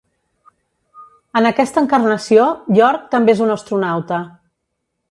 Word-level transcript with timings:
En 1.41 1.49
aquesta 1.49 1.83
encarnació, 1.83 2.49
York 2.81 3.07
també 3.15 3.37
és 3.39 3.45
un 3.49 3.57
astronauta. 3.61 4.25